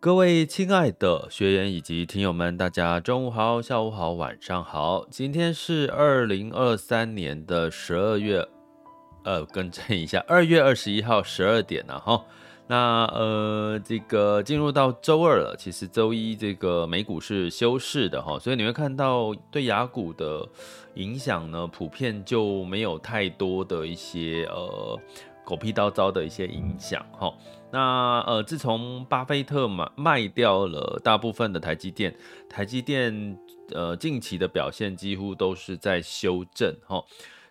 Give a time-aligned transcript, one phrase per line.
[0.00, 5.04] 各位亲爱的学员以及听友们，大家中午好、下午好、晚上好。
[5.10, 8.46] 今天是二零二三年的十二月，
[9.24, 12.24] 呃，更正一下，二月二十一号十二点了哈。
[12.68, 20.46] 那呃，这个进入到周二了，其实周一这个美股是休市的哈，所以你会看到对雅股的
[20.94, 24.96] 影响呢，普遍就没有太多的一些呃。
[25.48, 27.32] 狗屁倒灶的一些影响，哈，
[27.72, 32.14] 那呃，自从巴菲特卖卖掉了大部分的台积电，
[32.50, 33.34] 台积电
[33.72, 37.02] 呃近期的表现几乎都是在修正，哈，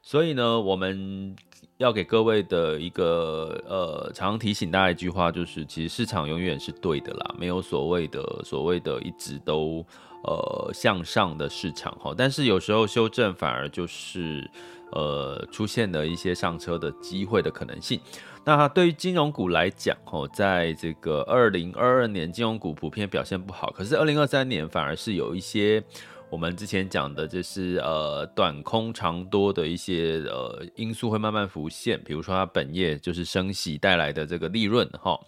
[0.03, 1.35] 所以呢，我们
[1.77, 9.83] 要给各位的一个呃常提醒大家一句话，就是其实市场永远是对的啦，没有所谓的所谓的一直都
[10.23, 14.49] 呃向上的市场，哈，但是有时候修正反而就是。
[14.93, 17.99] 呃，出现了一些上车的机会的可能性。
[18.45, 23.69] 那对于金融股来讲，哦，在这个二零二二年，金融股普遍表现不好。
[23.71, 25.83] 可是二零二三年反而是有一些
[26.29, 32.01] 我们之前讲的，就是呃短空长多的一些呃因素会慢慢浮现。
[32.05, 35.19] 比如说它本业就是升息带来的这个利润，哈。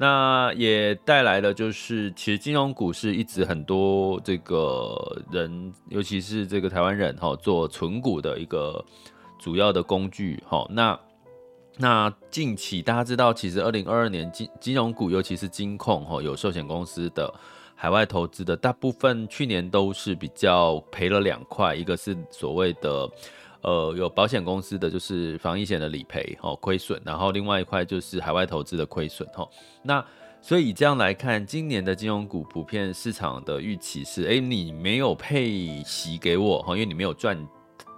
[0.00, 8.84] 那也带来了，就是其实金融股是一直很多这个人，尤其是这个台湾人哈，做存股的一个
[9.40, 10.64] 主要的工具哈。
[10.70, 10.96] 那
[11.76, 17.34] 那近期大家知道，其实二零二二年金金融股，尤其是金控哈，有寿险公司的
[17.74, 23.10] 海外投资的，大部分去年都是比较赔了两块，一个是所谓的。
[23.62, 29.48] 呃，有保险公司的就是防疫险的理赔哦，亏损，然后另外一块就是海外投资的亏损哈。
[29.82, 30.04] 那
[30.40, 37.36] 所以以这样来看，今年的金融股普遍市场的预期是，哎，你没有配息给我哈，因为你没有赚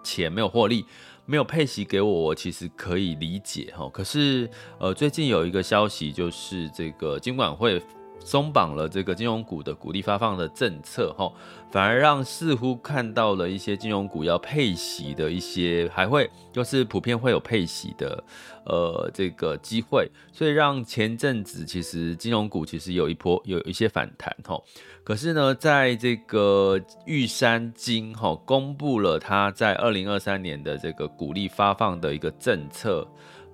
[0.02, 0.84] 钱，没有获利，
[1.26, 3.88] 没有配息给我，我其实可以理解哈。
[3.92, 4.48] 可是
[4.78, 7.82] 呃，最近有一个消息就是这个金管会。
[8.22, 11.32] 松绑了这个金融股的股利发放的政策，哈，
[11.70, 18.22] 反而让似乎看到了一些金融股要配息的一些，还会就是普遍会有配息的，
[18.64, 24.60] 呃，这个机会，所以让前阵子其实金融股其实有一波有一些反弹，哈，
[25.02, 33.08] 可是呢，在这个玉山金，哈，公布了它在二零二三年的这个股利发放的一个政策。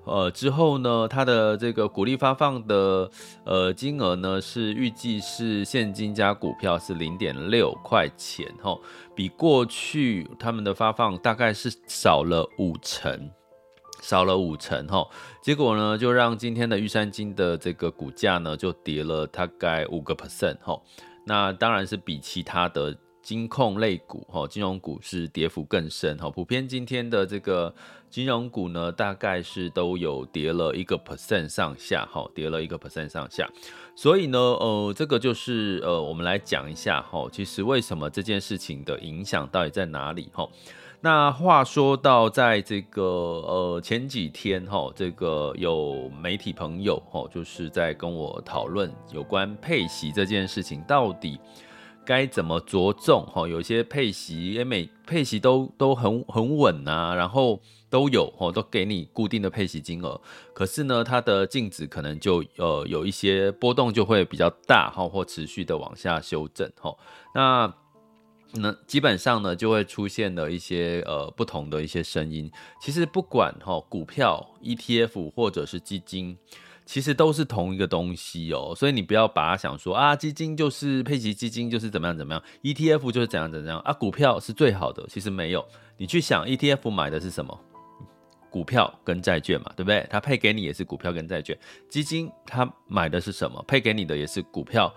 [0.07, 3.11] 呃，之后呢，它的这个股利发放的
[3.45, 8.79] 呃金额呢，是预计是现金加股票是零点六块钱，哈，
[9.15, 13.31] 比过去他们的发放大概是少了五成，
[14.01, 15.07] 少了五成，哈，
[15.43, 20.81] 结果呢，就让今天的玉山金的这个股价呢，就跌了大概五个 percent，哈，
[21.25, 22.97] 那当然是比其他的。
[23.27, 27.75] 金控类股，哈，金融股是跌幅更深，哈，普遍今天的这个
[28.09, 33.51] 金融股呢，大概是都有跌了一个 percent 上下，哈，跌了一个 percent 上下，
[33.97, 40.49] 所以呢，呃，这个就是呃，我们来讲一下，哈，其实为什么这件事情的影响到底在哪里，哈，
[41.01, 51.41] 那话说到在这个呃前几天，哈，这个有媒体朋友，哈，就是在跟我讨论有关配息这件事情到底。
[52.07, 53.27] 该怎么着重？
[53.27, 57.61] 哈，有些配息，也每配息都都很很稳啊，然后
[57.91, 60.21] 都有哦，都给你固定的配息金额。
[60.55, 66.97] 可是呢，它的净值可能就呃有一些波动，就会比较大哈，或持续的往下修正哈。
[67.35, 67.75] 那
[68.53, 72.51] 那基本上呢，就会出现了一些呃不同的一些声音。
[72.81, 76.39] 其实不管哈，股票、ETF 或者是基金。
[76.87, 85.67] 其实都是同一个东西哦，所以你不要把它想说啊，基金就是配息基金就是怎么样怎么样，ETF 就是怎样怎样啊，股票是最好的，其实没有。
[85.99, 87.61] 你去想 ETF 买的是什么？
[88.49, 90.07] 股票跟债券嘛，对不对？
[90.09, 91.59] 它配给你也是股票跟债券。
[91.91, 93.63] 基金它买的是什么？
[93.67, 94.95] 配给你的也是股票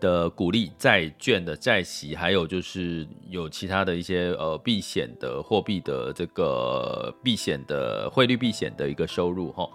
[0.00, 9.66] 的股利、债券的债息，还有就是有其他的一些呃避险的货币的这个避险的汇率避险的一个收入哈。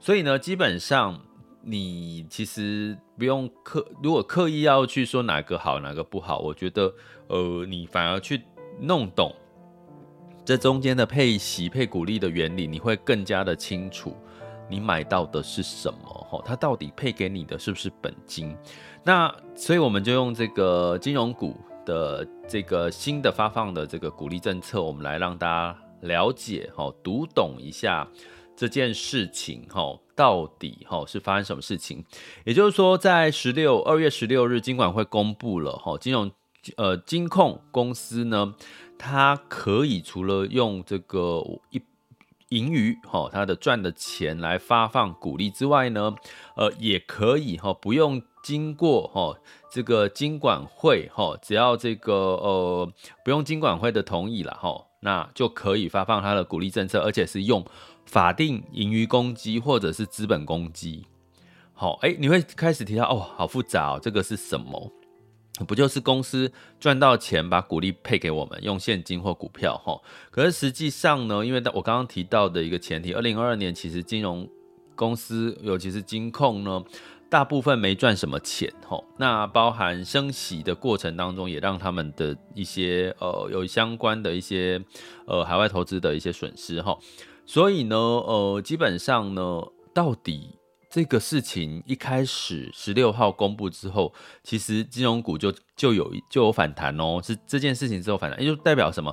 [0.00, 1.20] 所以呢，基本上
[1.62, 6.90] 你其实不用刻，如果刻意要去说哪个好哪个不好，我觉得
[7.28, 8.42] 呃你反而去
[8.80, 9.30] 弄懂
[10.42, 14.16] 这中间的配息配股利的原理，你会更加的清楚
[14.70, 15.98] 你买到的是什么
[16.30, 18.56] 哈，它到底配给你的是不是本金？
[19.04, 21.54] 那所以我们就用这个金融股
[21.84, 28.08] 的这个新的发放的这个股利政策，我们来让大家了解哈，读懂一下
[28.60, 32.04] 这件事情哈，到底哈是发生什么事情？
[32.44, 36.30] 也就是说，在十六二月十六日，金管会公布了哈，金融
[36.76, 38.54] 呃金控公司呢，
[38.98, 41.80] 它可以除了用这个一。
[42.50, 46.16] 盈余哈，它的赚的钱来发放股利之外呢，
[46.56, 49.38] 呃，也可以哈，不用经过哈
[49.70, 52.92] 这个金管会哈，只要这个呃
[53.24, 57.64] 不用金管会的同意了哈，那就可以发放它的股利政策，而且是用
[58.06, 61.06] 法定盈余公积或者是资本公积。
[61.72, 64.92] 好，哎，你会开始提到哦，好复杂哦，这个是什么？
[65.66, 70.00] 不就是公司赚到钱，把股利配给我们，用现金或股票哈？
[70.30, 74.48] 可是实际上呢，因为我刚刚提到的一个前提，二零二二年其实金融
[74.94, 76.82] 公司，尤其是金控呢，
[77.28, 79.02] 大部分没赚什么钱哈。
[79.18, 84.82] 那包含升息的过程当中，也让他们的一些呃有相关的一些
[85.26, 86.96] 呃海外投资的一些损失哈。
[87.52, 89.60] 所以呢，呃，基本上呢，
[89.92, 90.56] 到底。
[90.88, 94.12] 这个事情一开始十六号公布之后，
[94.44, 97.20] 其实金融股就就有就有反弹哦。
[97.22, 99.12] 是这件事情之后反弹，也就代表什么？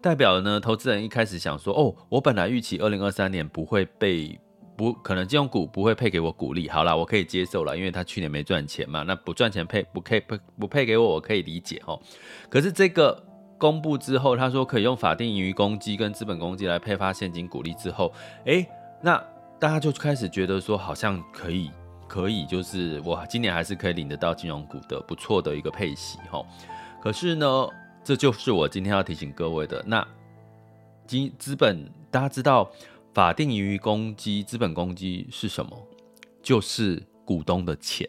[0.00, 0.58] 代表呢？
[0.58, 4.36] 投资人一开始想说，哦，我本来预期二零二三年不会被
[4.76, 12.00] 不可能金融股不会配给我股利，好啦，我可以接受了，因为他去年没赚钱嘛，那不赚钱配不配不不配给我，我可以理解哦。
[12.48, 13.20] 可是这个
[13.58, 18.12] 公布之后，他说可以用法定盈余公积跟资本公积来配发现金股利之后，
[18.44, 18.66] 诶，
[19.00, 19.22] 那。
[19.58, 21.70] 大家就开始觉得说，好像可以，
[22.06, 26.44] 可以，就是我今年还是可以领得到金融股的不错的一个配息哈。
[27.02, 27.66] 可是呢，
[28.04, 29.82] 这就是我今天要提醒各位的。
[29.86, 30.06] 那
[31.06, 32.70] 金资本，大家知道
[33.14, 35.74] 法定盈余公积、资本公积是什么？
[36.42, 38.06] 就是股东的钱，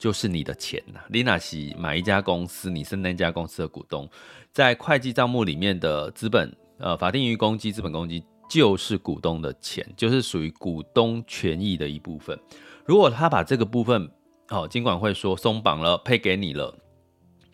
[0.00, 0.98] 就是你的钱呐。
[1.08, 4.10] 你若是买一家公司，你是那家公司的股东，
[4.50, 8.24] 在会计账目里面的资本，呃，法定盈余公积、资本公积。
[8.50, 12.36] 就是股东的钱，就是属于股东权益的一部分。
[12.84, 14.10] 如果他把这个部分，
[14.48, 16.76] 哦，金管会说松绑了，配给你了，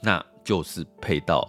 [0.00, 1.46] 那就是配到，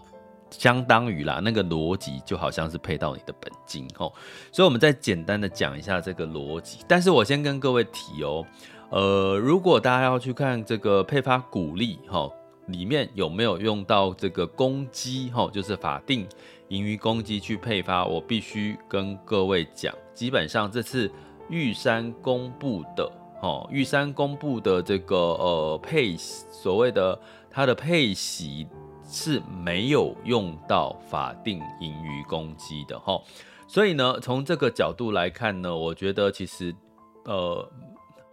[0.50, 4.12] 相当于啦，那个逻辑就好像是配到你的本金，哦。
[4.52, 6.80] 所以，我们再简单的讲一下这个逻辑。
[6.86, 8.46] 但是我先跟各位提哦，
[8.90, 12.30] 呃，如果大家要去看这个配发股利，哈，
[12.68, 16.26] 里面有没有用到这个公积，哈，就是法定。
[16.70, 21.12] 盈余公积去配发，我必须跟各位讲，基本上这次
[21.50, 23.12] 玉山公布的，
[23.42, 27.20] 哦，玉山公布的这个呃配所谓的
[27.50, 28.68] 它的配息
[29.04, 33.22] 是没有用到法定盈余公积的，哈，
[33.68, 36.74] 所以呢，从这个角度来看呢，我觉得其实
[37.26, 37.70] 呃。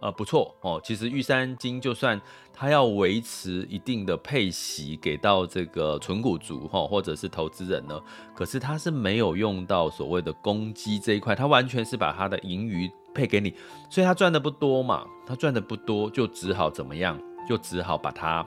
[0.05, 0.79] 啊，不错哦。
[0.83, 2.21] 其实玉山金就算
[2.53, 7.99] 它要维持一定的配息给到这个存股族哈，或者是投资人呢，
[8.35, 13.51] 可是它是没有用到所谓的公积这一块，它完全是把它的盈余配给你，
[13.89, 17.19] 所以它赚的不多嘛，它赚的不多，就只好怎么样，
[17.49, 18.45] 就只好把它。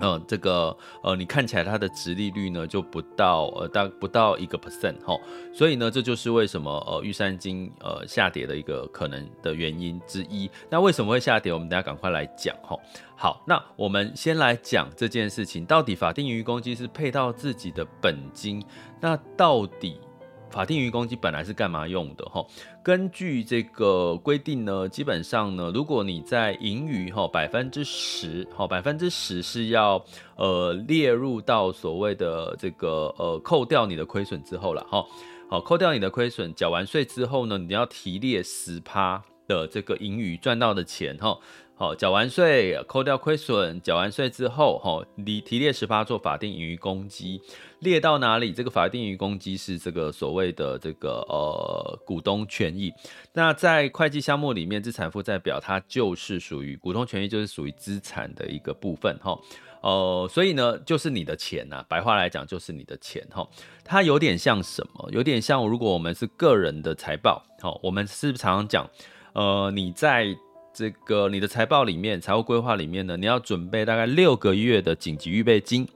[0.00, 5.18] 呃，这个呃，你看起来它的殖利率呢就不到呃大不到一个 percent 哈，
[5.52, 10.48] 所以呢这就是为什么呃玉山金呃下跌的一个可能的原因之一。
[10.70, 11.52] 那为什么会下跌？
[11.52, 12.78] 我们等下赶快来讲哈。
[13.16, 18.64] 好，那我们先来讲这件事情，到底法定盈余公积是配到自己的本金，
[19.00, 19.98] 那到底？
[20.50, 22.44] 法定盈余公积本来是干嘛用的哈？
[22.82, 30.02] 根据这个规定呢，基本上呢，如果你在盈余哈百分之十哈百分之十是要
[30.36, 35.04] 呃列入到所谓的这个呃扣掉你的亏损之后了哈，
[35.50, 41.38] 好扣掉你的亏损，缴完税之后呢，你要提列十趴的这个盈余赚到的钱哈。
[41.80, 47.40] 好，缴完税，扣掉亏损，缴完税之后，哈，你提列十趴做法定盈余公积，
[47.80, 48.52] 列到哪里？
[48.52, 52.92] 这个法定盈余公积是这个所谓的这个呃股东权益。
[53.32, 59.38] 那在会计项目里面，资产负债表它就是属于股东权益，就是属于资产的一个部分，哈。
[59.80, 63.48] 呃，所以呢，就是你的钱呐、白话来讲就是你的钱哈。
[63.84, 65.08] 它有点像什么？
[65.12, 68.90] 有点像如果我们是个人的财报，好，我们是不是常常讲，
[69.34, 70.36] 呃，你在
[70.74, 75.88] 这个你的财报里面，财务规划里面呢，你要准备大概六个月的紧急预备金。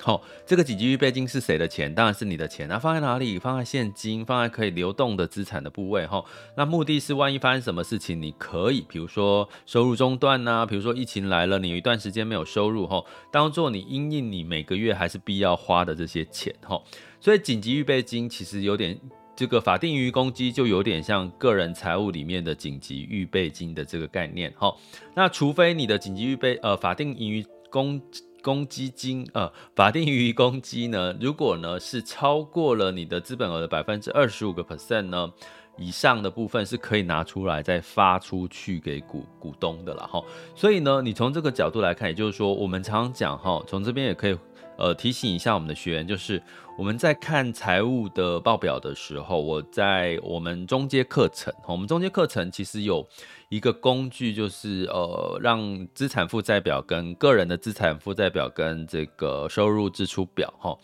[0.00, 1.92] 好，这个紧急预备金是谁的钱？
[1.92, 2.68] 当然是你的钱。
[2.68, 3.38] 那放在哪里？
[3.38, 6.06] 放在现金，放在可以流动的资产的部位。
[6.06, 6.22] 哈，
[6.56, 16.80] 那目的是万一发生什么事情，你可以，比如说收入中断呐、比如说疫情来了，你有一段时间没有收入，哈，当做你因应你每个月还是必要花的这些钱，哈。
[17.18, 18.96] 所以紧急预备金其实有点，
[19.34, 24.72] 这个法定盈余公积就有点像个人财务里面的紧急预备金的这个概念，哈。
[25.14, 28.00] 那除非你的紧急预备，呃，法定盈余公
[28.46, 35.28] 公积金呃，法定盈余公积呢，如果呢是超过了你的资本额的百分之二十五个 percent 呢
[35.76, 40.22] 以上的部分是可以拿出来再发出去给股股东的了哈。
[40.54, 44.38] 所以呢，你从这个角度来看，也就是说，我们常常讲哈，从这边也可以
[44.78, 46.40] 呃提醒一下我们的学员，就是
[46.78, 53.06] 我们在看财务的报表的时候，我在我们中阶课程，我们中阶课程其实有。
[53.48, 60.76] 一个工具就是呃，让资产负债表跟个人的资产负债表跟这个收入支出表哈，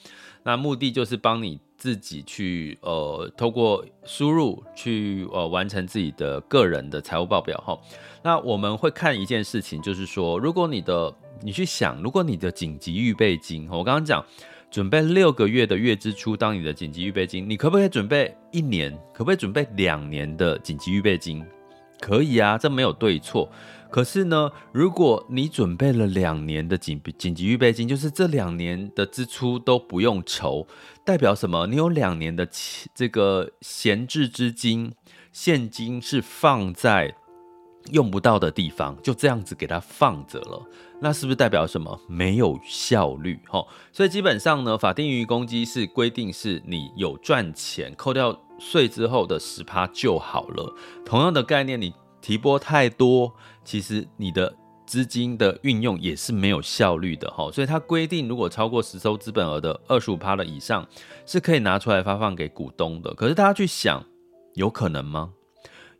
[0.44, 7.76] 那目的就是帮你自己去呃，透过输入去呃，完成自己的个人的财务报表哈。
[8.22, 14.24] 那我们会看一件事情，就是说，如果你的你去想，如果你的紧急预备金，我刚刚讲
[14.72, 18.90] 准备六个月的月支出当你的紧急预备金，你可不可以准备一年？
[19.12, 21.44] 可不可以准备两年的紧急预备金？
[22.00, 23.52] 可以啊，这没有对错。
[23.90, 30.66] 可是呢，如果你准备了两年的紧紧急预备金，就是这两年的支出都不用愁，
[31.04, 31.66] 代表什么？
[31.66, 32.48] 你有两年的
[32.94, 34.94] 这个闲置资金，
[35.32, 37.14] 现金是放在
[37.90, 40.66] 用不到的地方，就这样子给它放着了。
[41.02, 42.00] 那是不是代表什么？
[42.06, 43.66] 没有效率齁。
[43.92, 48.38] 所以基本上呢，法定盈余公积是规定是你有赚钱，扣掉。
[48.60, 50.72] 税之后的十趴就好了。
[51.04, 53.32] 同样的概念，你提拨太多，
[53.64, 54.54] 其实你的
[54.86, 57.50] 资金的运用也是没有效率的哈。
[57.50, 60.86] 所以它规定，如果超过实收资本额的二十五趴的以上，
[61.26, 63.12] 是可以拿出来发放给股东的。
[63.14, 64.00] 可是大家去想，
[64.54, 65.32] 有可能吗？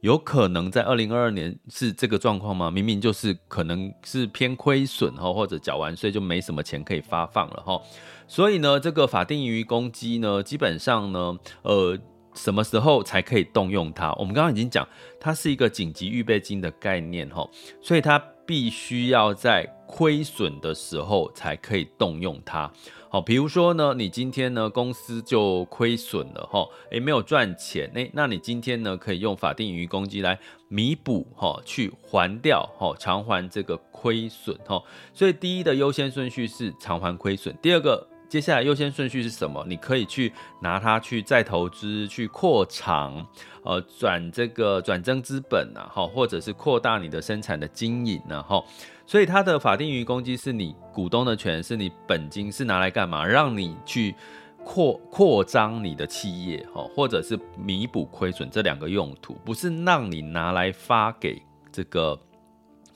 [0.02, 2.70] 有可能在二零二二年是这个状况吗？
[2.70, 7.80] 明明就是可能是偏亏损哈，或者缴完税就没什么钱可以发放了哈。
[8.28, 11.98] 所以呢，这个法定盈余公积呢，基本上呢，呃。
[12.34, 14.10] 什么时候才可以动用它？
[14.14, 14.88] 我们刚刚已经讲，
[15.20, 17.46] 它是一个紧急预备金的概念哈，
[17.82, 22.72] 所以它必须要在亏损的时候才可以动用它。
[23.12, 30.38] 好，比如说呢，你今天呢公司就亏损了哈，诶，没有赚钱，诶，那你今天呢可以用法定盈余公积来
[30.68, 34.82] 弥补哈，去还掉哈，偿还这个亏损哈。
[35.12, 38.08] 所以第一的优先顺序是偿还亏损，第二个。
[38.32, 39.62] 接下来优先顺序是什么？
[39.68, 43.26] 你可以去拿它去再投资、去扩厂，
[43.62, 48.64] 呃，转这个转增资本呐，哈，或者是扩大你的生产的经营呐，哈。
[49.04, 53.22] 所以它的法定盈余公积是你股东的权，是你本金是拿来干嘛？
[53.22, 54.14] 让你去
[54.64, 62.18] 扩扩张你的企业，哈，或者是弥补亏损这两个用途，不是让你拿来发给这个。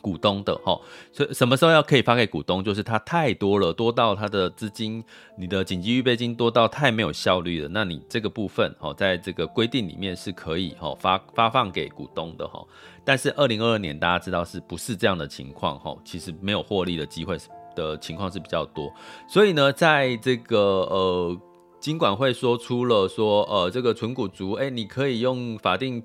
[0.01, 0.79] 股东的哈，
[1.13, 2.63] 所以什么时候要可以发给股东？
[2.63, 5.03] 就是它太多了，多到它的资金，
[5.37, 7.69] 你的紧急预备金多到太没有效率了。
[7.69, 12.65] 那你这个部分哈，在这个规定里面是可以哈发发放给股东的哈。
[13.05, 15.97] 但是二零二二年大家知道是不是这样的情况哈？
[16.05, 17.39] 其实没有获利的机会
[17.75, 18.93] 的情况是比较多。
[19.29, 21.37] 所以呢，在这个呃
[21.81, 26.03] 金管会说出了说呃这个存股族哎，你可以用法定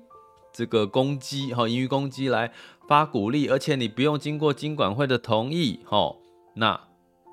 [0.52, 2.52] 这个公积哈盈余公积来。
[2.86, 6.20] 发股利，而且你不用经过金管会的同意，吼，
[6.54, 6.78] 那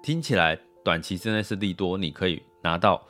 [0.03, 3.05] 听起来短期之内是利多，你可以拿到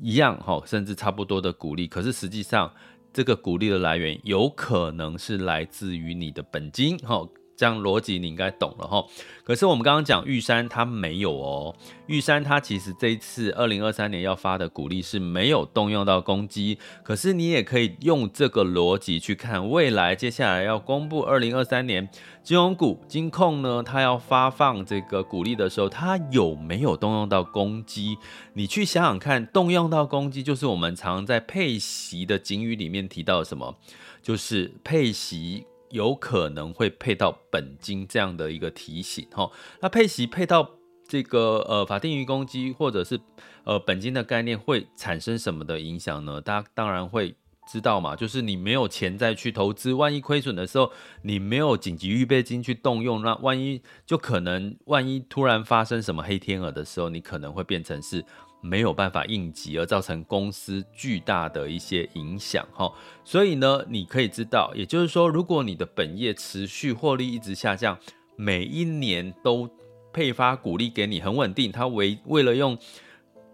[0.00, 1.86] 一样，吼，甚至差不多的股利。
[1.86, 2.72] 可是实际上，
[3.12, 7.28] 这个股利的来源有可能是来自于你的本金，吼。
[7.56, 9.04] 这样逻辑你应该懂了哈，
[9.42, 11.74] 可是我们刚刚讲玉山它没有哦，
[12.06, 22.08] 玉山它其实这一次二零二三年要发的股利是没有动用到公积，可是你也可以用这个逻辑去看未来接下来要公布二零二三年
[22.42, 28.18] 金融股金控呢，它要发放这个股利的时候，它有没有动用到公积？
[28.52, 33.76] 你去想想看，动用到公积就是我们常在配息的警语里面提到什么，
[34.22, 35.64] 就是配息。
[35.90, 39.50] 有可能会配到本金这样的一个提醒哈，
[39.80, 40.70] 那配息配到
[41.08, 43.20] 这个呃法定盈余公积或者是
[43.64, 46.40] 呃本金的概念会产生什么的影响呢？
[46.40, 47.34] 大家当然会
[47.68, 48.14] 知道嘛？
[48.14, 58.24] 就是你没有钱再去投资，万一亏损的时候，你没有紧急预备金去动用，那万一就可能，万一突然发生什么黑天鹅的时候，你可能会变成是
[58.66, 62.92] 没有办法应急，而造成公司巨大的一些影响哈。
[63.24, 67.98] 所以呢，你可以知道，也就是说，如果你的本业持续获利一直下降，
[68.36, 69.70] 每一年都
[70.12, 72.76] 配发股利给你，很稳定，他为为了用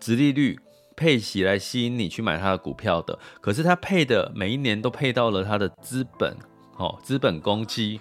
[0.00, 0.58] 殖利率。
[0.94, 6.36] 配息来吸引你去买他的股票的，可是他配的每一年都配到了他的资本，
[6.76, 7.98] 哦，资本公积，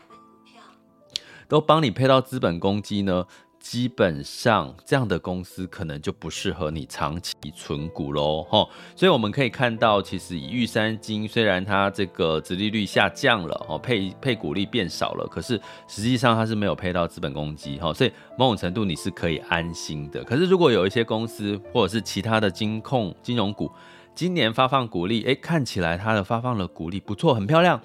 [1.48, 3.26] 都帮你配到资本公积呢。
[3.62, 8.68] 基本上这样的公司可能就不适合你长期存股喽，哈。
[8.96, 17.94] 所以我们可以看到，其实以玉山金虽然它这个殖利率下降了，哦，配配股利变少了，可是实际上它是没有配到资本公积，哈。
[17.94, 20.24] 所以某种程度你是可以安心的。
[20.24, 23.72] 可是如果有一些公司或者是其他的金控金融股，
[24.16, 27.80] 今年发放股利，诶，看起来它的发放的股利不错，很漂亮，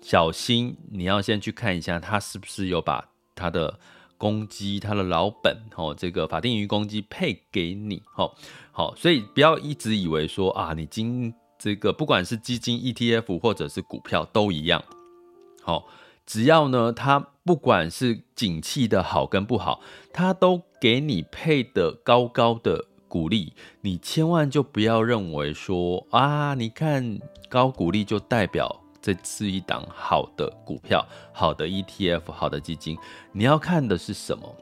[0.00, 3.78] 小心你要先去看一下，它是不是有把它的。
[4.22, 8.32] 公鸡他的老本，哦，这个法定盈余公鸡配给你，哦，
[8.70, 14.84] 好，所以不要一直以为说啊，你今这个不管是基金、ETF 或者是股票都一样，
[15.64, 15.88] 好，
[16.24, 19.80] 只要呢，它不管是景气的好跟不好，
[20.12, 28.81] 它都给你配的高高的股利，你千万就不要认为说啊，你看高股利就代表。
[29.02, 32.96] 这是一档好的股票，好的 ETF，好的基金。
[33.32, 34.56] 你要看的是什么？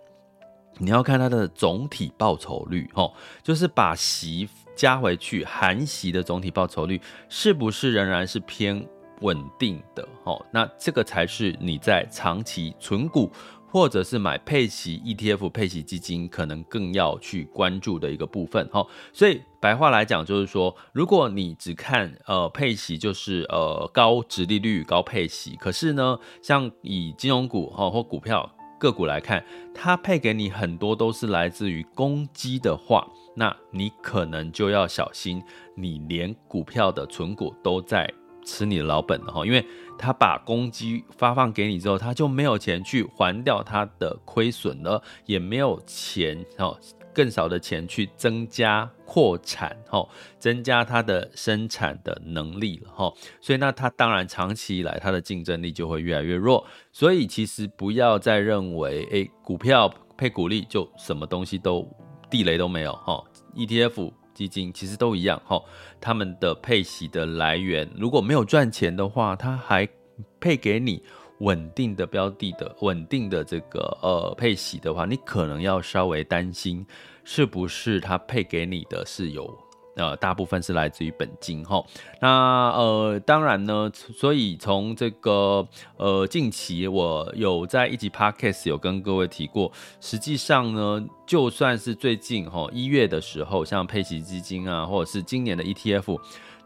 [0.79, 8.83] 你要看它的总体报酬率，哦，就是把息加回去，含息的总体报酬率是不是仍然是偏
[9.21, 10.09] 稳定的？
[10.25, 13.31] 哦，那这个才是你在长期存股。
[13.73, 18.85] 或者是买配息 ETF、配息基金，可能更要去关注的一个部分哈。
[19.13, 35.43] 所以白话来讲，就是说，如果你只看呃配息，就是呃高殖利率、高配息，可是呢，像以金融股哈或股票个股来看，它配给你很多都是来自于公积的话，那你可能就要小心，
[35.75, 38.11] 你连股票的存股都在。
[38.43, 39.65] 吃你的老本了哈，因为
[39.99, 46.77] 他把公积发放给你之后，他就没有钱去还掉他的亏损了，也没有钱哦，
[47.13, 50.07] 更少的钱去增加扩产哈，
[50.39, 61.89] 增加它的生产的能力了哈，所以那它当然长期以来它的竞争力就会越来越弱，所以其实不要再认为诶，股票配股利就什么东西都
[62.31, 63.23] 地雷都没有哈
[63.55, 64.13] ，ETF。
[64.33, 65.63] 基金其实都一样哈，
[66.01, 69.87] 他们的配息的来源如果没有赚钱的话，他还
[70.39, 71.03] 配给你
[71.41, 76.87] 稳定的标的的稳定的这个呃配息的话，你可能要稍微担心
[77.25, 79.55] 是不是他配给你的是有。
[79.97, 81.85] 呃，大部分是来自于本金哈。
[82.23, 96.19] 那呃，当然呢，所以从这个呃近期，我有在一集 Podcast 有跟各位提过，实际上呢，就算是最近哈一月的时候，像配息基金啊，或者是今年的 ETF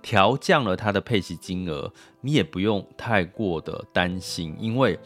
[0.04, 1.90] 调降了它的配息金额，
[2.20, 4.96] 你也不用太过的担心，因为。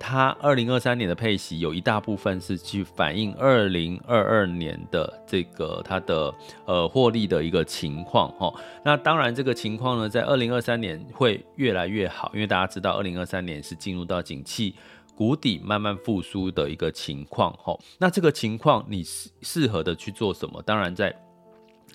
[0.00, 6.32] 它二零二三年的配息有一大部分是去反映二零二二年的这个它的
[6.66, 8.48] 呃获利的一个情况哈。
[8.84, 14.72] 那当然这个情况呢，在二零二三年会越来越好，因为大家知道二零二三年是进入到景气
[15.16, 17.76] 谷底慢慢复苏的一个情况哈。
[17.98, 20.62] 那这个情况你适适合的去做什么？
[20.62, 21.12] 当然在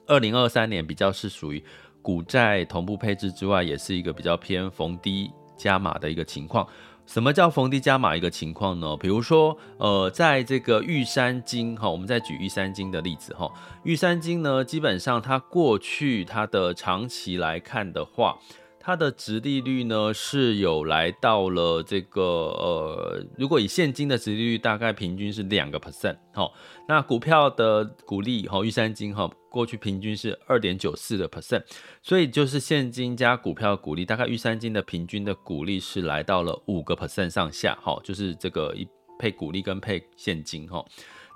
[0.08, 1.64] 二零二三年比较是属于
[2.04, 6.68] 股债同步配置之外，也是一个比较偏逢低加码的一个情况。
[7.06, 8.96] 什么叫逢低加码一个情况呢？
[8.96, 13.52] 比如说，呃，在这个玉山金哈，我们再举玉山金的例子哈。
[13.84, 18.38] 玉山金呢，基本上它过去它的长期来看的话，
[18.84, 26.52] 它的值利率呢是有来到了这个呃，如果以现金的值利率，大概平均是两个 percent 哈。
[26.88, 29.32] 那股票的股利哈，玉山金哈。
[29.50, 31.62] 过去平均是二点九四的 percent，
[32.02, 38.84] 所以就是现金加股票股利，大概玉山金的平均的股利是来到了五个 percent 上下，哈，就是这个一
[39.18, 40.86] 配股利跟配现金，哈。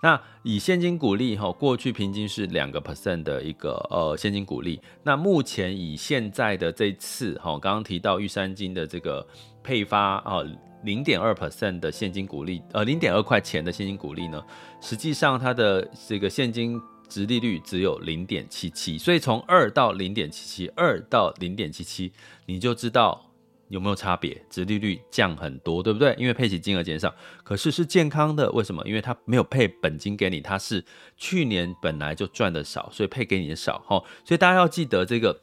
[0.04, 9.26] 那以现金股利，哈，过去平均是两个 percent 的一个呃现金股利，那目前以现在的这次，哈，刚刚提到玉山金的这个
[9.64, 10.44] 配发啊
[10.84, 14.44] 零点二 percent 的现金股利，呃零点二块钱的现金股利呢，
[14.82, 16.82] 实际上它的这个现金。
[17.10, 22.12] 殖利率只有零点七七，所以从二到零点七七，二到零点七七，
[22.48, 23.27] 你就知道
[23.70, 26.16] 有没有差别，殖利率降很多，对不对？
[26.18, 28.82] 因为配息金额减少，可是是健康的，为什么？
[28.86, 30.84] 因为它没有配本金给你，它是
[31.18, 34.04] 去年本来就赚的少，所以配给你的少，哈。
[34.24, 35.42] 所以大家要记得这个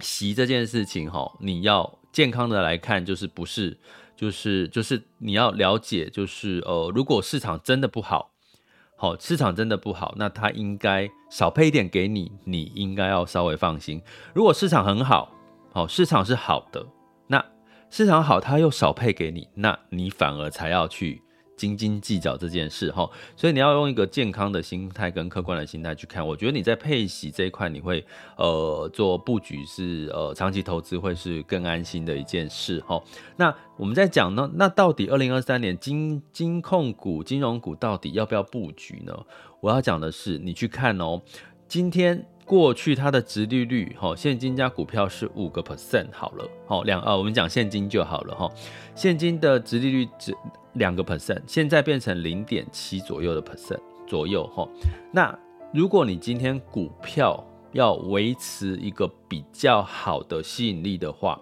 [0.00, 3.76] 息这件事情哈，你要健康的来看，就是不是，
[4.16, 8.30] 就是就是你要了解，就是呃，如果市场真的不好，
[8.96, 14.00] 好，市场真的不好，那他应该少配一点给你，你应该要稍微放心。
[14.34, 15.34] 如果市场很好，
[15.72, 16.86] 好，市场是好的，
[17.92, 21.20] 市场好，他又少配给你，那你反而才要去。
[21.54, 26.26] 斤斤计较这件事哈，所以你要用一个健康的心态跟客观的心态去看。
[26.26, 28.04] 我觉得你在配息这一块，你会
[28.36, 33.00] 呃做布局是呃长期投资会是更安心的一件事哈。
[33.36, 39.14] 那我们在讲呢，那到底二零二三年金金控股、金融股到底要不要布局呢？
[39.60, 41.20] 我要讲的是，你去看哦，
[41.68, 48.50] 今天过去它的殖利率哈，现金加股票是五个 percent 好了，好两呃，我们讲现金就好了哈，
[48.94, 50.34] 现金的殖利率只。
[50.76, 54.66] 两个 percent，现在变成零点七左右的 percent 左右哈。
[55.12, 55.38] 那
[55.70, 61.38] 如果你今天股票要维持一个比较好的吸引力的话，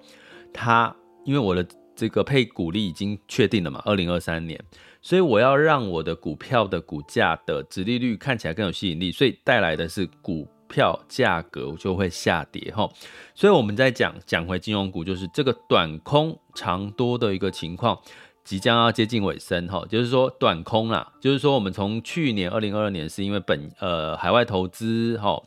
[0.52, 0.92] 它
[1.24, 4.60] 因为我的这个配股利已经确定了嘛，二零二三年，
[5.00, 12.88] 所以我要让我的股票的股价的殖利率看起来更有吸引力，所以带来的是股票价格就会下跌哈。
[13.34, 17.98] 所以我们在讲讲回金融股，就是这个短空长多的一个情况。
[18.42, 25.40] 即将要接近尾声哈，就是说短空啦，就是说我们从去年二零二二年是因为本呃海外投资哈，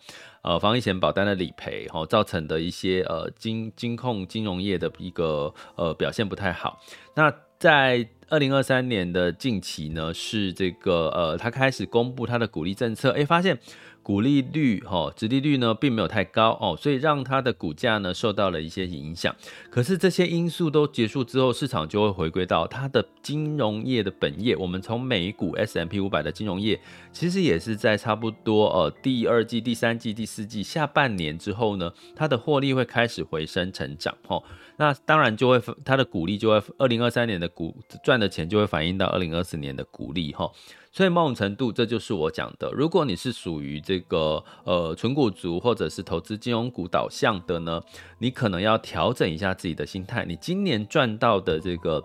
[0.43, 6.79] 呃防疫险保单的理赔哈造成的一些呃金金控金融业的一个呃表现不太好。
[7.15, 13.59] 那在二零二三年的近期呢，是这个呃他开始公布他的鼓励政策，哎发现。
[14.03, 19.33] 股利率哈，殖利率呢并没有太高哦，所以让它的股价呢受到了一些影响。
[19.71, 24.55] 可是这些因素都结束之后，市场就会回归到它的金融业的本业。
[24.57, 26.79] 我们从美股 S M P 五百的金融业，
[27.13, 34.43] 其实也是在差不多呃第二季、第三季、第四季下半年之后呢，它的获利会开始回升成长哈。
[34.77, 40.51] 那当然就会它的股利就会二零二三年的股赚的钱就会反映到二零二四年的股利哈。
[40.91, 42.69] 所以某种程度，这就是我讲的。
[42.71, 47.81] 如果你是属于这个呃存股族，或者是投资金融股导向的呢，
[48.19, 50.23] 你可能要调整一下自己的心态。
[50.23, 52.03] 你今年赚到的这个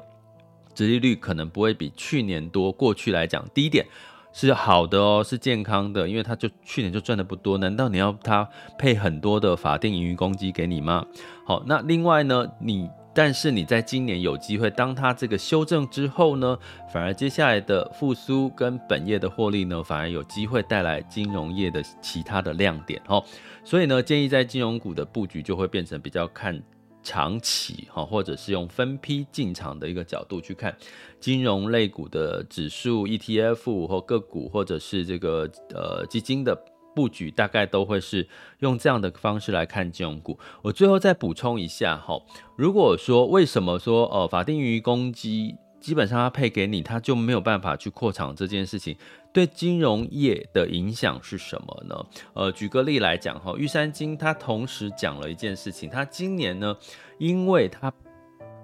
[0.74, 2.72] 殖利率可能不会比去年多。
[2.72, 3.86] 过去来讲，第一点
[4.32, 7.58] 是好的哦，是健康的，因为它就去年就赚的不多。
[7.58, 11.04] 难道你要它配很多的法定盈余公积给你吗？
[11.44, 12.88] 好，那另外呢，你。
[13.14, 16.56] 但是你在今年有机会，当它这个修正之后呢，
[16.92, 23.24] 反而接下来的复苏跟本业的获利呢，反而有机会带来金融业的其他的亮点哦。
[23.64, 26.62] 所以呢，建议在金融股的布局就会变成比较看
[27.08, 30.76] 长期哈，或者是用分批进场的一个角度去看
[31.18, 36.54] 金融类股的指数 ETF 或个股，或者是这个呃基金的。
[36.94, 38.26] 布局大概都会是
[38.58, 40.36] 用这样的方式来看金融股。
[40.62, 42.20] 我最后再补充一下哈，
[42.56, 48.96] 如果说为什么说呃法定盈余公积基本上它配给你，它就没有办法去扩厂这件事情，
[49.32, 52.06] 对金融业的影响是什么呢？
[52.34, 56.76] 呃，举个例来讲哈，玉山金它同时讲了一件事情，它今年呢，
[57.18, 57.92] 因为它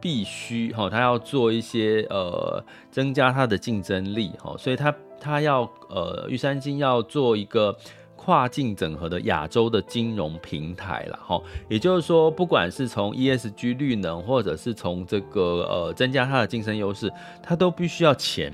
[0.00, 7.76] 必须哈，它要做一些呃增加它的竞争力哈，所以它它要呃玉山金要做一个。
[8.16, 18.52] 跨境整合的亚洲的金融平台了哈，也就是说，不管是从 ESG 绿能，或者是从这个呃增加它的竞争优势，它都必须要钱，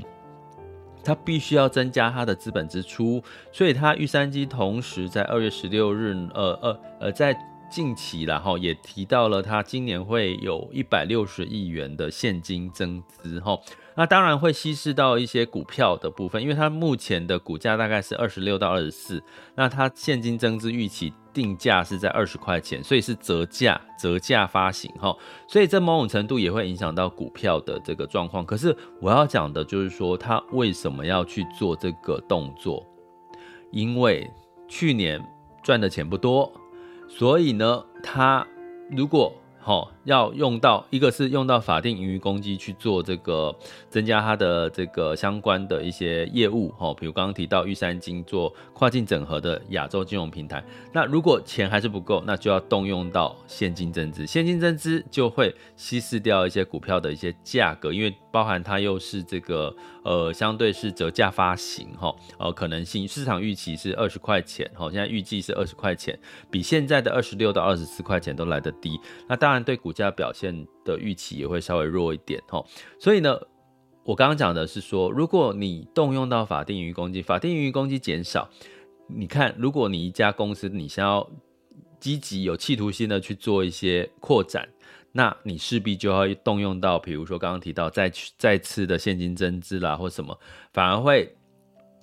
[1.04, 7.36] 它必须要增加它的资本支出，所以它玉山金同时在二月十六日，呃呃呃，在
[7.70, 13.56] 近期然后也提到了，它今年会有一百六十亿元的现金增资哈。
[14.00, 19.22] 那当然会稀释到一些股票的部分，因为它目前的股价大概是二十六到二十四，
[19.54, 25.14] 那它现金增资预期定价是在二十块钱，所以是折价折价发行哈，
[25.46, 28.42] 所以这某种程度也会影响到股票的这个状况。
[28.42, 32.82] 可是我要讲的就是说，它为什么要去做这个动作？
[33.70, 34.26] 因为
[34.66, 35.22] 去年
[35.62, 36.50] 赚的钱不多，
[37.06, 38.46] 所以呢，它
[38.90, 39.30] 如果
[39.62, 43.54] 好，要用到一个是用到法定盈余公积去做这个
[43.90, 50.64] 增加它的这个相关的一些业务，哈，比如刚刚提到玉山金做跨境整合的亚洲金融平台。
[50.94, 66.18] 那如果钱还是不够，那就要动用到现金增资，现金增资就会稀释掉一些股票的一些价格，因为包含它又是这个呃相对是折价发行，哈，呃可能性市场预期是二十块钱，哈，现在预计是二十块钱，
[66.50, 69.00] 比现在的二十六到二十四块钱都来得低。
[69.28, 72.64] 那当然对股价表现的预期也会稍微弱一点哈，
[72.98, 73.38] 所以呢，
[74.04, 78.48] 我刚刚讲的是说，如果你动用到法定盈余公积，法定盈余公积减少，
[79.06, 81.28] 你看，如果你一家公司你想要
[81.98, 84.68] 积极有企图心的去做一些扩展，
[85.12, 90.38] 那你势必就要动用到，比如说刚刚提到再去再次的现金增资啦，或什么，
[90.72, 91.34] 反而会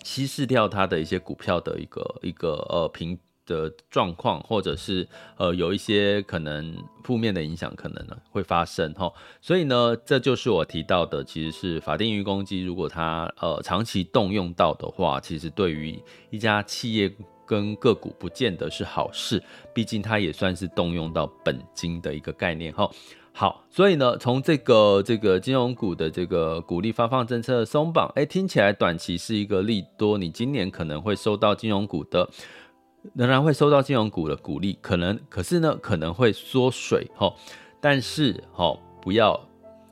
[0.04, 3.18] 稀释掉它的一些股票的一个一个呃平。
[3.48, 9.10] 的状况，或者是呃有一些可能负面的影响，可能呢会发生哈。
[9.42, 15.98] 所以呢，这就是我提到的，其实是法定盈余公积，如果它呃长期动用到的话，其实对于
[16.30, 17.10] 一家企业
[17.48, 19.42] 跟个股不见得是好事，
[19.74, 22.88] 毕竟它也算是动用到本金的一个概念哈。
[23.32, 32.30] 好，所以呢，从这个这个金融股的这个股利发放政策的松绑，哎，听起来短期是一个利多，你今年可能会收到金融股的。
[33.14, 37.34] 仍然会收到金融股的股利，可能可是呢，可能会缩水哈，
[37.80, 39.40] 但是哈，不要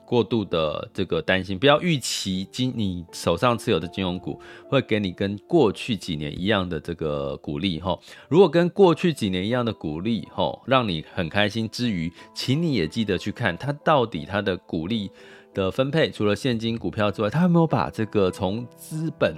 [0.05, 4.39] 过度的这个担心，不要预期金你手上持有的金融股
[4.69, 7.97] 会给你跟过去几年一样的这个股利哈。
[8.29, 15.09] 如果跟过去几年一样的股利哈，让你很开心之余，请你也记得去看它到底它的股利
[15.53, 19.35] 的分配，除了现金股票之外，它有没有把这个从资本。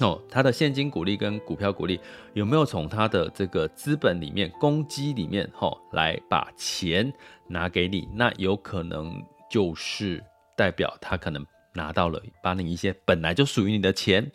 [0.00, 2.00] 哦，它的现金股利跟股票股利
[2.32, 7.12] 有没有从它的这个资本里面、公积里面，吼，来把钱
[7.46, 8.08] 拿给你？
[8.12, 9.22] 那有可能
[9.54, 10.20] 就是
[10.56, 14.28] 代表他可能拿到了，把你一些本来就属于你的钱，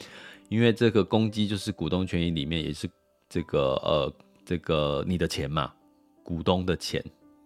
[0.47, 2.89] 因为这个公积就是股东权益里面也是
[3.27, 4.13] 这个呃
[4.45, 5.73] 这个你的钱嘛，
[6.23, 7.03] 股东的钱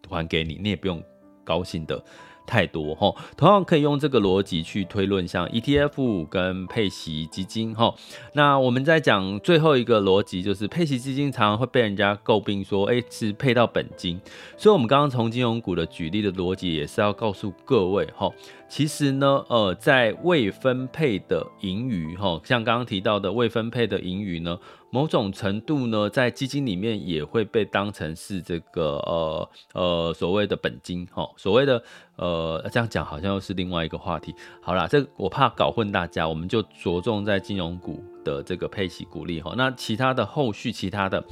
[0.07, 1.03] 还给你，你也不用
[1.43, 2.05] 高兴的。
[2.45, 7.93] 太多哈，同样可以用这个逻辑去推论，像 ETF 跟配息基金哈。
[8.33, 14.19] 那我们在讲最后一个逻辑，就是配息基金常常会被人家诟病说，哎，只配到本金。
[14.57, 18.29] 所以，我们刚刚从金融股的举例的逻辑，也是要告诉各位哈，
[18.73, 24.57] 其实呢，呃，在未分配的盈余哈，像刚刚提到的未分配的盈余呢。
[24.89, 31.83] 某种程度呢，在基金里面也会被当成是这个呃呃所谓的本金哈，所谓的
[32.15, 34.33] 呃这样讲好像又是另外一个话题。
[34.59, 39.53] 好啦，这我怕搞混大家，我们就着重在金融股的这个配息股利哈。
[39.55, 41.23] 那其他的后续，其他的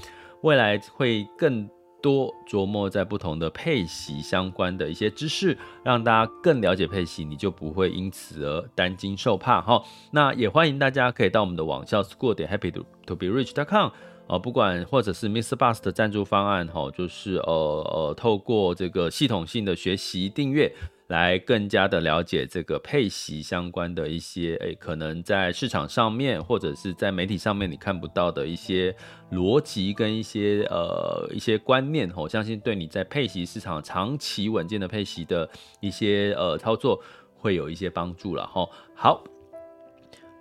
[0.44, 1.68] 未来会更。
[2.02, 9.84] 多琢磨在不同的配息相关的一些知识，让大家更了解配息，你就不会因此而担惊受怕哈。
[10.12, 13.92] 那也欢迎大家可以到我们的网校 school 点 happy to be rich dot com
[14.28, 15.56] 啊，不管或者是 Mr.
[15.56, 20.74] Bus 的赞助方案哈，就是呃呃透过这个系统性的学习订阅。
[21.12, 28.96] 来更加的了解这个配息相关的一些，诶，可能在市场上面或者是在媒体上面你看不到的一些
[29.30, 35.50] 逻辑跟一些呃一些观念，我相信对你在配息市场长期稳健的配息的
[35.82, 37.04] 一些呃操作
[37.36, 38.66] 会有一些帮助了哈。
[38.96, 39.22] 好，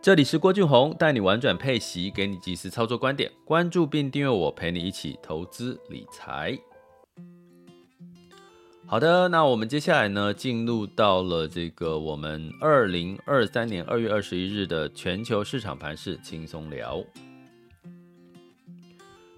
[0.00, 6.56] 这里是郭俊宏，带你玩转配息，给你及时操作观点，关注并订阅我，陪你一起投资理财。
[8.90, 17.00] 好的，那我们接下来呢，进入到了这个我们二零二三年二月二十一日的全球市场盘势轻松聊。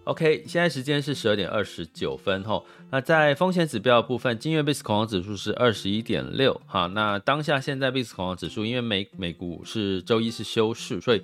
[0.04, 2.62] OK，现在时间是十二点二十九分哈。
[2.90, 6.86] 那在风险指标的部分，今日 VIX 恐慌指数是二十一点六哈。
[6.86, 11.20] 那当下现在 VIX 恐慌指数，因为美美股是周一是休市，所以。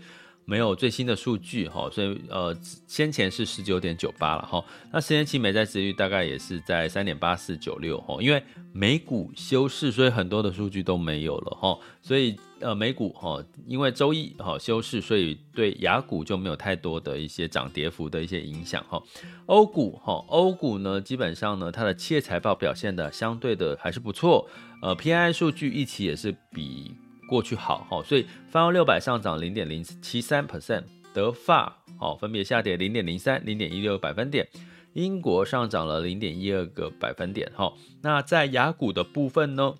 [0.49, 2.57] 没有最新的数据哈，所以呃，
[2.87, 19.03] 先前是十九点九八了哈，那十年期美债殖率大概也是在三点八四九六哈，因为美股休市，所以很多的数据都没有了哈，所以呃美股哈，因为周一哈休市，所以对雅股就没有太多的一些涨跌幅的一些影响哈。
[19.45, 24.49] 欧股哈，欧股呢基本上呢它的企业财报表现的相对的还是不错，
[24.81, 26.95] 呃 P I 数据预期也是比。
[27.29, 34.49] 过去好哈，所以泛欧六百上涨零点零七三 percent，德法好分别下跌零点零三、零点一六百分点，
[34.95, 37.73] 英国上涨了零点一二个百分点哈。
[38.03, 39.75] 那在雅股的部分呢，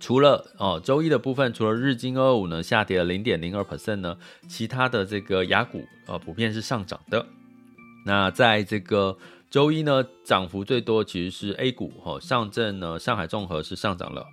[0.00, 7.24] 除了哦周一的部分，除了日经二五呢下跌了零点零二 percent 呢，其他的这个雅股呃普遍是上涨的。
[8.04, 9.16] 那在这个
[9.50, 14.26] 周一呢，涨幅最多其实是 A 股哈，上证呢上海综合是上涨了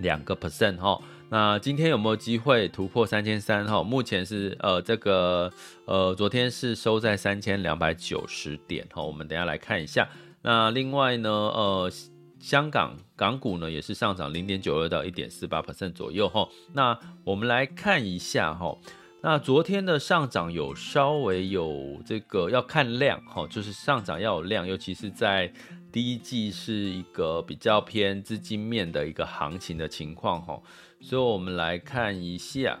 [0.00, 0.98] 两个 percent 哈。
[1.28, 3.66] 那今天有没有机会突破三千三？
[3.66, 5.52] 哈，目前是呃这个
[5.84, 10.08] 呃昨天是收在三千两百九十点哈，我们等下来看一下。
[10.42, 11.90] 那另外呢，呃
[12.38, 16.48] 香港港股呢也是上涨零点九二到一点四八 percent 左右哈。
[16.72, 18.78] 那我们来看一下哈，
[19.20, 25.52] 那昨天的上涨有稍微有这个要看量哈，就是上涨要有量，尤其是在
[25.90, 30.62] 第一季是一个比较偏资金面的一个行情的情况哈。
[31.08, 32.80] 所以，我们来看一下，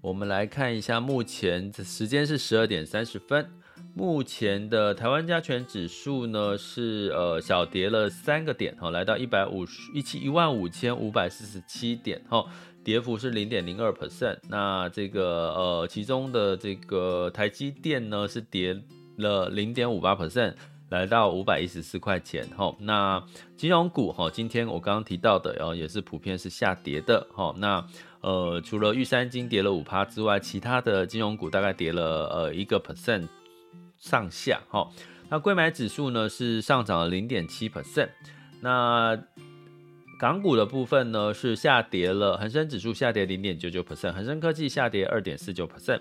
[0.00, 3.50] 我们来看一下，目前的时间是十二点三十分。
[3.94, 12.46] 目前的台湾加权指数呢是呃小跌了三个点哈，来到一百五十一七一万五千五百四十七点哈，
[12.82, 14.38] 跌幅是零点零二 percent。
[14.48, 18.74] 那这个呃其中的这个台积电呢是跌
[19.18, 20.54] 了零点五八 percent，
[20.88, 22.74] 来到五百一十四块钱哈。
[22.80, 23.22] 那
[23.56, 27.54] 金融股哈，今天我刚刚提到的，然后也是普遍是下跌的哈。
[27.58, 27.84] 那
[28.20, 33.26] 呃除了玉山金跌了五趴之外，其他的金融股大概跌了呃一个 percent。
[34.00, 34.88] 上下哈，
[35.28, 38.10] 那柜买指数呢是上涨了零点七 percent，
[38.60, 39.18] 那
[40.20, 46.00] 港股的部分呢是下跌了，恒生指数下跌零点九九 percent，恒生科技下跌二点四九 percent，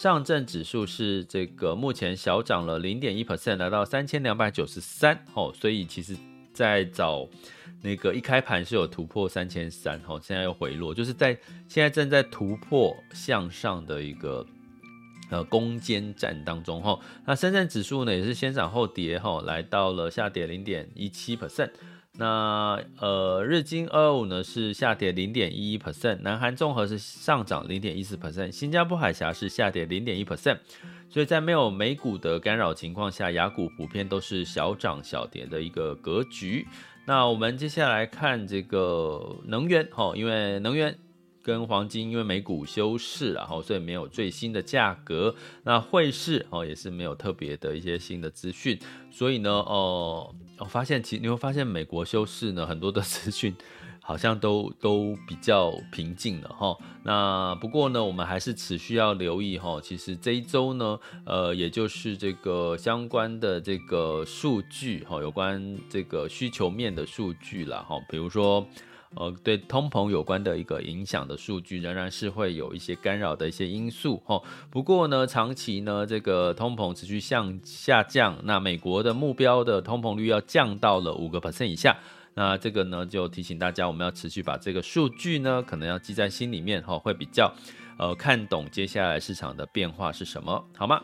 [0.00, 6.16] 上证指数是这个目前小涨了零点一 percent，来到三千两百九十三哦，所以其实
[6.54, 7.28] 在早
[7.82, 14.46] 那个一开盘是有突破三千三哦，现在又回落，就是在现在正在突破向上的一个。
[15.30, 21.70] 呃，攻坚战当中哈，那深圳指数呢也是先涨后跌哈，来到了下跌零点一七 percent。
[22.18, 30.58] 那呃，日经二五呢是下跌零点一一 percent，南韩综合是上涨零点一四 percent，新加坡海峡是下跌零点一 percent。
[31.08, 36.66] 所以在没有美股的干扰情况下，雅股普遍都是小涨小跌的一个格局。
[37.06, 40.98] 那我们接下来看这个能源哈，因为能源。
[41.42, 45.34] 跟黄金，因为美股休市，然后所以没有最新的价格。
[45.64, 48.78] 那汇市哦也是没有特别的一些新的资讯。
[49.10, 53.54] 所以呢，哦，我发现其你会发现美国休市呢，很多的资讯
[54.02, 56.76] 好像都都比较平静了哈。
[57.02, 59.80] 那不过呢，我们还是持续要留意哈。
[59.82, 68.66] 其实这一周呢，呃，也就是这个相关的这个数据哈，有关这个需求面的数据了哈，比如说。
[69.16, 74.40] 呃，对通膨有关的一个影响的数据，仍然是会有一些干扰的一些因素哈。
[74.70, 81.98] 不过呢，长期呢，这个通膨持续向下降，那美国的目标的通膨率要降到了五个 percent 以下。
[82.34, 87.52] 那这个呢，就提醒大家，我们要持续把这个数据呢，可能要记在心里面哈，会比较
[87.98, 91.02] 呃看懂接下来市场的变化是什么，好吗？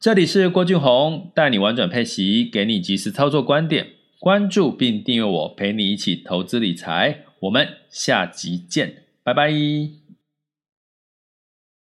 [0.00, 7.25] 这里是郭俊宏，带你玩转配息，给你及时操作观点，关注并订阅我，陪你一起投资理财。
[7.40, 10.05] 我们下集见，拜拜。